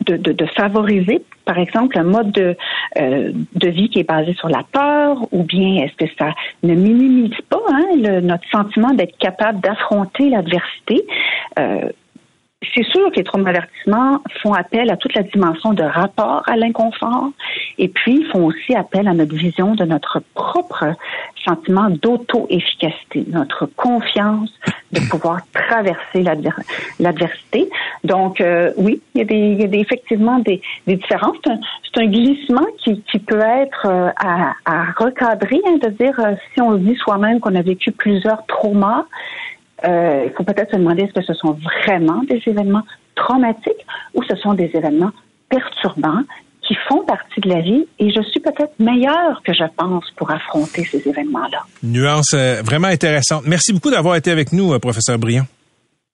[0.05, 2.55] de, de, de, favoriser, par exemple, un mode de,
[2.97, 6.73] euh, de vie qui est basé sur la peur, ou bien est-ce que ça ne
[6.73, 11.05] minimise pas hein, le, notre sentiment d'être capable d'affronter l'adversité?
[11.59, 11.89] Euh,
[12.73, 17.29] c'est sûr que les traumavertissements font appel à toute la dimension de rapport à l'inconfort
[17.77, 20.85] et puis font aussi appel à notre vision de notre propre
[21.45, 24.51] sentiment d'auto-efficacité, notre confiance
[24.91, 26.23] de pouvoir traverser
[26.99, 27.69] l'adversité.
[28.03, 31.37] Donc, euh, oui, il y a, des, effectivement des, différences.
[31.43, 36.75] C'est un, glissement qui, peut être euh, à, recadrer, hein, de dire euh, si on
[36.75, 39.05] dit soi-même qu'on a vécu plusieurs traumas,
[39.83, 42.81] il faut peut-être se demander est-ce que ce sont vraiment des événements
[43.13, 45.11] traumatiques ou ce sont des événements
[45.49, 46.23] perturbants
[46.67, 50.31] qui font partie de la vie et je suis peut-être meilleure que je pense pour
[50.31, 51.63] affronter ces événements-là.
[51.83, 53.43] Nuance euh, vraiment intéressante.
[53.45, 55.45] Merci beaucoup d'avoir été avec nous, euh, professeur Briand.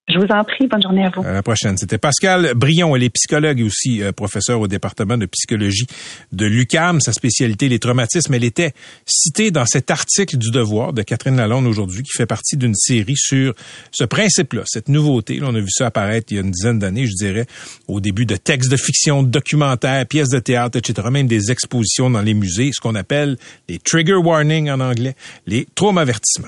[0.09, 0.67] Je vous en prie.
[0.67, 1.21] Bonne journée à vous.
[1.23, 1.77] À la prochaine.
[1.77, 2.95] C'était Pascal Brion.
[2.95, 5.85] Elle est psychologue et aussi euh, professeur au département de psychologie
[6.31, 6.99] de l'UCAM.
[6.99, 8.33] Sa spécialité, les traumatismes.
[8.33, 8.73] Elle était
[9.05, 13.15] citée dans cet article du Devoir de Catherine Lalonde aujourd'hui, qui fait partie d'une série
[13.15, 13.53] sur
[13.91, 15.39] ce principe-là, cette nouveauté.
[15.43, 17.45] on a vu ça apparaître il y a une dizaine d'années, je dirais,
[17.87, 22.21] au début de textes de fiction, documentaires, pièces de théâtre, etc., même des expositions dans
[22.21, 23.37] les musées, ce qu'on appelle
[23.69, 26.47] les trigger warnings en anglais, les traumavertissements.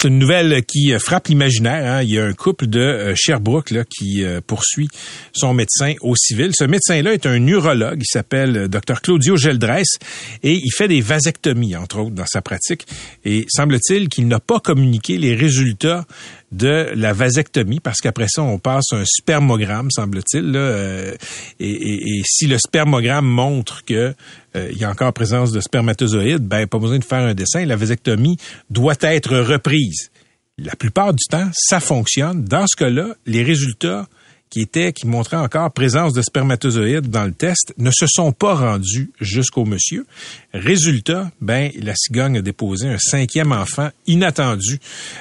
[0.00, 1.92] C'est une nouvelle qui frappe l'imaginaire.
[1.92, 2.02] Hein.
[2.02, 4.88] Il y a un couple de euh, Sherbrooke qui euh, poursuit
[5.34, 6.52] son médecin au civil.
[6.54, 7.98] Ce médecin-là est un neurologue.
[8.00, 9.98] Il s'appelle euh, Dr Claudio Geldresse
[10.42, 12.86] et il fait des vasectomies, entre autres, dans sa pratique.
[13.26, 16.06] Et semble-t-il qu'il n'a pas communiqué les résultats
[16.52, 20.52] de la vasectomie, parce qu'après ça, on passe un spermogramme, semble-t-il.
[20.56, 21.14] Euh,
[21.60, 24.14] et, si le spermogramme montre que
[24.56, 27.64] euh, y a encore présence de spermatozoïdes, ben pas besoin de faire un dessin.
[27.64, 28.36] La vasectomie
[28.68, 30.10] doit être reprise.
[30.58, 32.44] La plupart du temps, ça fonctionne.
[32.44, 34.08] Dans ce cas-là, les résultats
[34.50, 38.54] qui était, qui montrait encore présence de spermatozoïdes dans le test, ne se sont pas
[38.54, 40.04] rendus jusqu'au monsieur.
[40.52, 44.78] Résultat, ben, la cigogne a déposé un cinquième enfant inattendu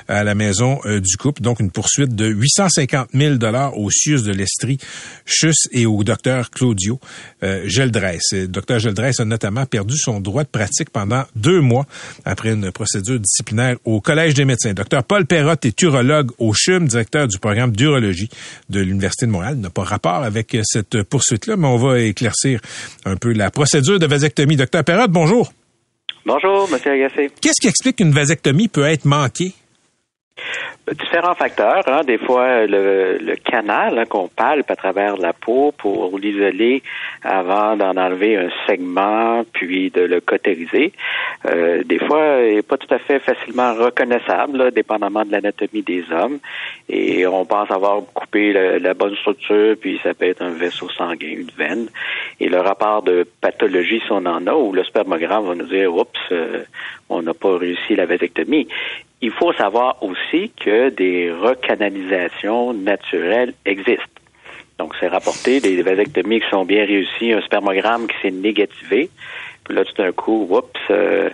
[0.08, 1.42] à la maison euh, du couple.
[1.42, 4.80] Donc, une poursuite de 850 000 dollars au CIUS de l'Estrie,
[5.26, 7.00] Chus et au docteur Claudio
[7.44, 8.32] euh, Geldresse.
[8.32, 11.86] Le docteur Geldresse a notamment perdu son droit de pratique pendant deux mois
[12.26, 14.74] après une procédure disciplinaire au Collège des médecins.
[14.74, 18.30] Docteur Paul Perrotte est urologue au CHUM, directeur du programme d'urologie
[18.70, 22.62] de l'Université de Montréal n'a pas rapport avec euh, cette poursuite-là, mais on va éclaircir
[23.06, 24.56] un peu la procédure de vasectomie.
[24.56, 25.52] Docteur Perrotte, bonjour.
[26.26, 27.30] Bonjour, Monsieur Agassé.
[27.42, 29.54] Qu'est-ce qui explique qu'une vasectomie peut être manquée?
[30.98, 31.84] Différents facteurs.
[31.88, 32.04] Hein.
[32.04, 36.82] Des fois, le, canal hein, qu'on palpe à travers la peau pour l'isoler
[37.24, 40.94] avant d'en enlever un segment, puis de le cautériser.
[41.46, 46.04] Euh, des fois, il n'est pas tout à fait facilement reconnaissable, dépendamment de l'anatomie des
[46.12, 46.40] hommes.
[46.88, 51.28] Et on pense avoir coupé la, bonne structure, puis ça peut être un vaisseau sanguin,
[51.38, 51.88] une veine.
[52.40, 55.94] Et le rapport de pathologie, si on en a, ou le spermogramme va nous dire,
[55.94, 56.64] oups, euh,
[57.10, 58.68] on n'a pas réussi la vasectomie.
[59.22, 64.04] Il faut savoir aussi que des recanalisations naturelles existent.
[64.78, 69.10] Donc, c'est rapporté des vasectomies qui sont bien réussies, un spermogramme qui s'est négativé.
[69.66, 71.30] Puis là, tout d'un coup, oups, euh,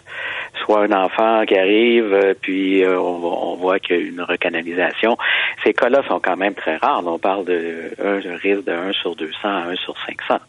[0.65, 5.15] soit un enfant qui arrive, euh, puis euh, on, voit qu'il y a une recanalisation.
[5.63, 7.04] Ces cas-là sont quand même très rares.
[7.06, 10.39] On parle de un, risque de 1 sur 200 à 1 sur 500.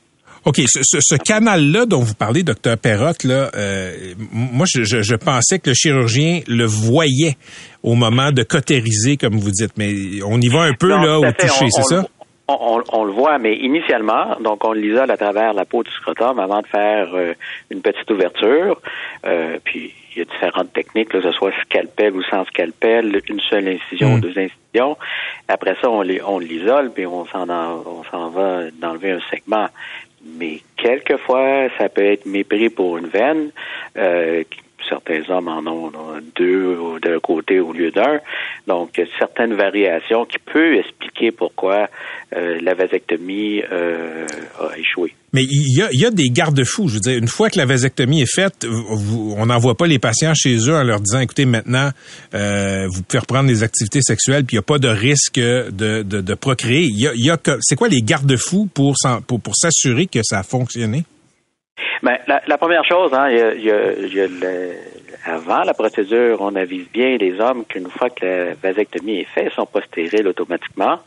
[0.46, 5.74] OK, ce, canal-là dont vous parlez, docteur Perrotte, là, euh, moi, je, pensais que le
[5.74, 7.36] chirurgien le voyait
[7.82, 9.92] au moment de cautériser, comme vous dites, mais
[10.24, 12.06] on y va un peu là au toucher, c'est ça?
[12.48, 16.60] On, le voit, mais initialement, donc on l'isole à travers la peau du scrotum avant
[16.60, 17.32] de faire euh,
[17.70, 18.80] une petite ouverture.
[19.26, 23.40] Euh, puis il y a différentes techniques, que ce soit scalpel ou sans scalpel, une
[23.40, 24.20] seule incision ou hmm.
[24.20, 24.96] deux incisions.
[25.48, 26.02] Après ça, on
[26.38, 29.66] l'isole, puis on s'en on s'en va d'enlever un segment
[30.38, 33.50] mais quelquefois, ça peut être mépris pour une veine.
[33.96, 34.44] Euh,
[34.88, 35.92] certains hommes en ont,
[36.34, 38.20] deux d'un côté au lieu d'un.
[38.66, 41.88] Donc, certaines variations qui peuvent expliquer pourquoi
[42.36, 44.26] euh, la vasectomie euh,
[44.60, 45.12] a échoué.
[45.32, 46.88] Mais il y a, des garde-fous.
[46.88, 50.34] Je veux dire, une fois que la vasectomie est faite, on n'envoie pas les patients
[50.34, 51.90] chez eux en leur disant, écoutez, maintenant,
[52.34, 56.34] euh, vous pouvez reprendre les activités sexuelles, puis il n'y a pas de risque de,
[56.34, 56.90] procréer.
[57.60, 61.04] C'est quoi les garde-fous pour s'assurer que ça a fonctionné?
[62.02, 63.70] Ben, la, la, première chose, hein, y a, y
[64.20, 64.72] a le,
[65.24, 69.48] avant la procédure, on avise bien les hommes qu'une fois que la vasectomie est faite,
[69.50, 71.00] ils sont pas stériles automatiquement,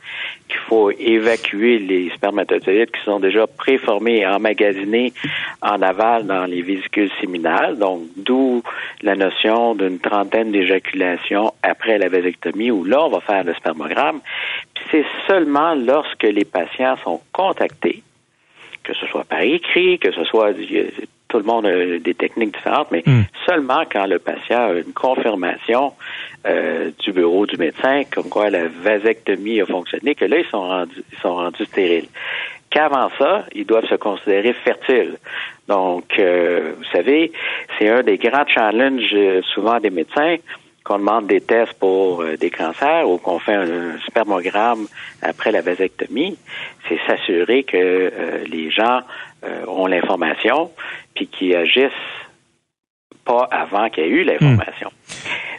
[0.48, 5.14] qu'il faut évacuer les spermatozoïdes qui sont déjà préformés et emmagasinés
[5.62, 7.78] en aval dans les vésicules séminales.
[7.78, 8.62] Donc, d'où
[9.02, 14.22] la notion d'une trentaine d'éjaculations après la vasectomie, où là, on va faire le spermogramme.
[14.74, 18.04] Puis c'est seulement lorsque les patients sont contactés
[18.90, 20.54] que ce soit par écrit, que ce soit
[21.28, 23.22] tout le monde a des techniques différentes, mais hmm.
[23.46, 25.94] seulement quand le patient a une confirmation
[26.48, 30.68] euh, du bureau du médecin, comme quoi la vasectomie a fonctionné, que là, ils sont
[30.68, 32.08] rendus, ils sont rendus stériles.
[32.72, 35.18] Qu'avant ça, ils doivent se considérer fertiles.
[35.68, 37.32] Donc, euh, vous savez,
[37.78, 40.38] c'est un des grands challenges euh, souvent des médecins
[40.90, 44.88] qu'on demande des tests pour euh, des cancers ou qu'on fait un, spermogramme
[45.22, 46.36] après la vasectomie,
[46.88, 49.02] c'est s'assurer que euh, les gens
[49.44, 50.72] euh, ont l'information
[51.14, 51.92] puis qu'ils agissent
[53.24, 54.90] pas avant qu'il y ait eu l'information.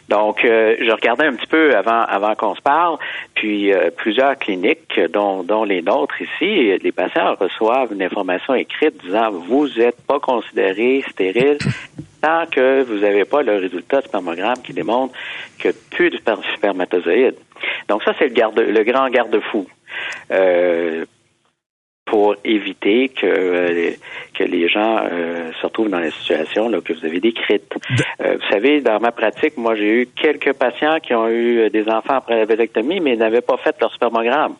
[0.09, 2.97] Donc, je regardais un petit peu avant avant qu'on se parle,
[3.33, 9.31] puis plusieurs cliniques, dont, dont les nôtres ici, les patients reçoivent une information écrite disant
[9.31, 11.59] vous n'êtes pas considéré stérile
[12.21, 15.13] tant que vous n'avez pas le résultat de spermogramme qui démontre
[15.59, 16.19] que plus de
[16.57, 17.37] spermatozoïdes.
[17.89, 19.67] Donc ça, c'est le, garde, le grand garde-fou.
[20.31, 21.05] Euh,
[22.11, 23.91] pour éviter que, euh,
[24.37, 27.73] que les gens euh, se retrouvent dans la situation là, que vous avez décrite.
[28.19, 31.87] Euh, vous savez, dans ma pratique, moi, j'ai eu quelques patients qui ont eu des
[31.87, 34.55] enfants après la vasectomie, mais n'avaient pas fait leur spermogramme.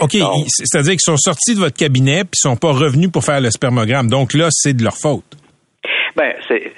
[0.00, 0.16] OK,
[0.48, 4.08] c'est-à-dire qu'ils sont sortis de votre cabinet puis sont pas revenus pour faire le spermogramme.
[4.08, 5.36] Donc là, c'est de leur faute.
[6.16, 6.72] Ben, c'est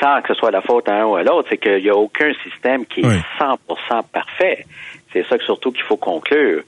[0.00, 1.96] sans, que ce soit la faute à un ou à l'autre, c'est qu'il n'y a
[1.96, 3.56] aucun système qui est 100%
[4.12, 4.66] parfait.
[5.12, 6.62] C'est ça que surtout qu'il faut conclure.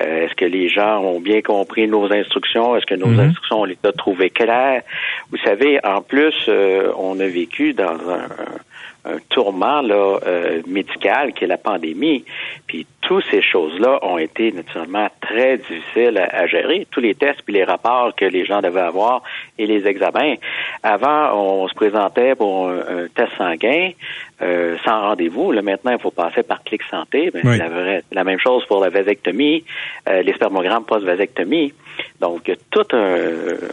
[0.00, 2.76] Euh, est-ce que les gens ont bien compris nos instructions?
[2.76, 3.28] Est-ce que nos mm-hmm.
[3.28, 4.82] instructions, on les a trouvées claires?
[5.30, 8.28] Vous savez, en plus, euh, on a vécu dans un,
[9.04, 12.24] un tourment là, euh, médical qui est la pandémie.
[12.66, 16.86] Puis toutes ces choses-là ont été naturellement très difficiles à, gérer.
[16.90, 19.22] Tous les tests puis les rapports que les gens devaient avoir
[19.58, 20.34] et les examens.
[20.82, 23.90] Avant, on se présentait pour un, test sanguin
[24.42, 25.52] euh, sans rendez-vous.
[25.52, 27.30] Là, maintenant, il faut passer par Clic Santé.
[27.32, 29.64] Ben, la, la, même chose pour la vasectomie,
[30.08, 31.72] euh, les spermogrammes post-vasectomie.
[32.20, 33.16] Donc, tout un,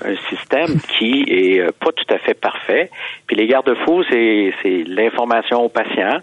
[0.05, 2.89] un, système qui est euh, pas tout à fait parfait.
[3.27, 6.19] Puis les garde-fous, c'est, c'est l'information au patient,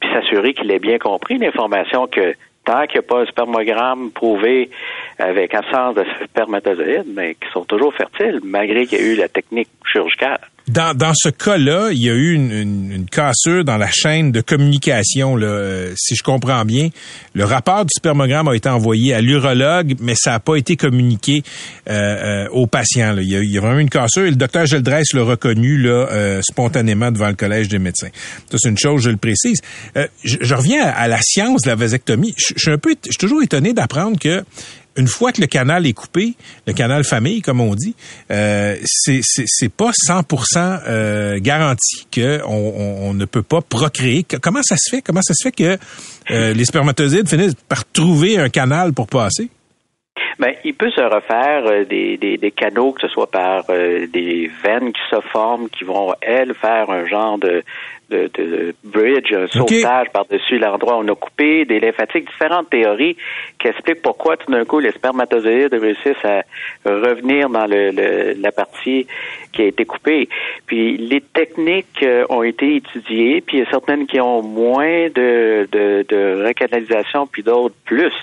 [0.00, 4.10] puis s'assurer qu'il ait bien compris l'information que tant qu'il n'y a pas un spermogramme
[4.12, 4.70] prouvé
[5.18, 9.28] avec absence de spermatozoïdes, mais qui sont toujours fertiles, malgré qu'il y a eu la
[9.28, 10.40] technique chirurgicale.
[10.68, 14.40] Dans, dans ce cas-là, il y a eu une, une, cassure dans la chaîne de
[14.40, 15.36] communication.
[15.36, 15.46] Là.
[15.46, 16.88] Euh, si je comprends bien,
[17.34, 21.42] le rapport du spermogramme a été envoyé à l'urologue, mais ça n'a pas été communiqué
[21.88, 23.12] euh, euh, au patient.
[23.12, 23.22] Là.
[23.22, 25.78] Il, y a, il, y a, vraiment une cassure et le docteur Geldres l'a reconnu
[25.78, 28.10] là, euh, spontanément devant le collège des médecins.
[28.50, 29.60] Ça, c'est une chose, je le précise.
[29.96, 32.34] Euh, je, je, reviens à, la science de la vasectomie.
[32.36, 34.44] Je, je suis un peu, je suis toujours étonné d'apprendre que
[34.96, 36.34] une fois que le canal est coupé,
[36.66, 37.94] le canal famille, comme on dit,
[38.30, 44.24] euh, c'est pas 100% euh, garanti qu'on on, ne peut pas procréer.
[44.42, 45.02] Comment ça se fait?
[45.02, 45.78] Comment ça se fait que
[46.30, 49.48] euh, les spermatozoïdes finissent par trouver un canal pour passer?
[50.38, 54.92] Ben, il peut se refaire euh, des, des, canaux, que ce soit par des veines
[54.92, 57.62] qui se forment, qui vont, elles, faire un genre de,
[58.12, 63.16] de, de bridge, un sauvetage par-dessus l'endroit où on a coupé, des lymphatiques, différentes théories
[63.58, 66.42] qui expliquent pourquoi tout d'un coup les spermatozoïdes réussissent à
[66.84, 69.06] revenir dans le, la partie
[69.52, 70.28] qui a été coupée.
[70.66, 75.08] Puis les techniques euh, ont été étudiées, puis il y a certaines qui ont moins
[75.08, 78.14] de, de, de recanalisation, puis d'autres plus.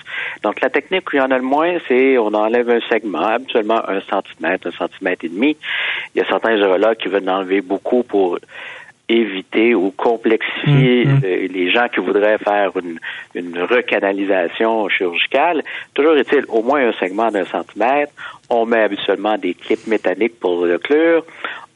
[0.42, 3.26] Donc la technique où il y en a le moins, c'est on enlève un segment,
[3.26, 5.56] habituellement un centimètre, un centimètre et demi.
[6.14, 8.38] Il y a certains urologues qui veulent enlever beaucoup pour
[9.10, 11.22] éviter ou complexifier mm, mm.
[11.52, 12.98] les gens qui voudraient faire une,
[13.34, 15.62] une recanalisation chirurgicale.
[15.94, 18.12] Toujours est-il au moins un segment d'un centimètre.
[18.48, 21.24] On met habituellement des clips métalliques pour le clure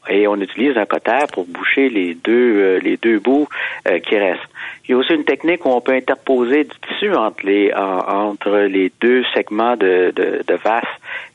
[0.09, 3.49] et on utilise un cotère pour boucher les deux euh, les deux bouts
[3.89, 4.43] euh, qui restent.
[4.87, 8.59] Il y a aussi une technique où on peut interposer du tissu entre les entre
[8.69, 10.59] les deux segments de, de, de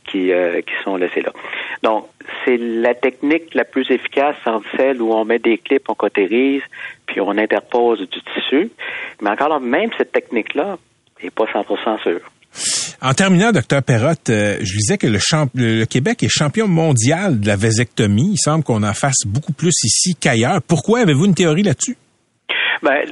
[0.09, 1.31] qui, euh, qui sont laissés là.
[1.83, 2.07] Donc,
[2.43, 4.35] c'est la technique la plus efficace
[4.75, 6.61] celle où on met des clips, on cautérise,
[7.05, 8.71] puis on interpose du tissu.
[9.21, 10.77] Mais encore même cette technique-là
[11.23, 12.21] n'est pas 100% sûre.
[13.01, 15.19] En terminant, docteur Perrotte, euh, je disais que le,
[15.55, 18.31] le, Québec est champion mondial de la vasectomie.
[18.33, 20.61] Il semble qu'on en fasse beaucoup plus ici qu'ailleurs.
[20.61, 21.95] Pourquoi avez-vous une théorie là-dessus?
[22.81, 23.05] Ben,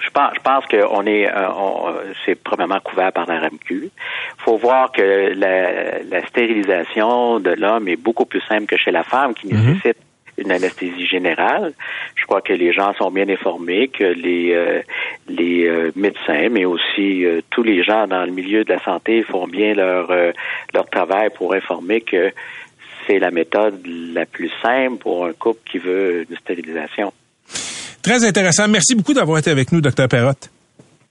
[0.00, 3.70] je pense, je pense qu'on est, euh, c'est probablement couvert par la RMQ.
[3.70, 3.90] Il
[4.38, 9.34] faut voir que la, stérilisation de l'homme est beaucoup plus simple que chez la femme,
[9.34, 9.74] qui mhm.
[9.74, 9.98] nécessite
[10.38, 11.74] une anesthésie générale.
[12.16, 14.80] Je crois que les gens sont bien informés, que les euh,
[15.28, 19.46] les euh, médecins, mais aussi tous les gens dans le milieu de la santé font
[19.46, 20.10] bien leur
[20.72, 22.32] leur travail pour informer que
[23.06, 27.12] c'est la méthode la plus simple pour un couple qui veut une stérilisation.
[28.02, 28.68] Très intéressant.
[28.68, 30.50] Merci beaucoup d'avoir été avec nous, docteur Perrotte.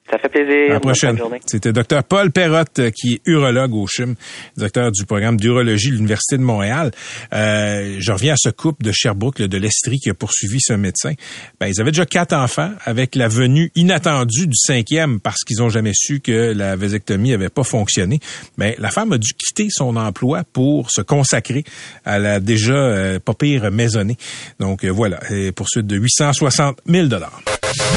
[0.10, 0.72] Ça fait plaisir.
[0.72, 1.18] À la prochaine.
[1.46, 4.16] C'était Dr Paul Perrotte, euh, qui est urologue au CHUM,
[4.58, 6.92] docteur du programme d'urologie de l'Université de Montréal.
[7.34, 11.14] Euh, je reviens à ce couple de Sherbrooke, de l'Estrie, qui a poursuivi ce médecin.
[11.60, 15.70] Ben, ils avaient déjà quatre enfants avec la venue inattendue du cinquième parce qu'ils ont
[15.70, 18.20] jamais su que la vasectomie avait pas fonctionné.
[18.58, 21.64] Mais ben, la femme a dû quitter son emploi pour se consacrer
[22.04, 24.18] à la déjà euh, pas pire maisonnée.
[24.60, 25.20] Donc euh, voilà,
[25.56, 27.42] poursuite de 860 000 dollars.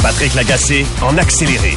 [0.02, 1.76] Patrick Lagacé en accéléré.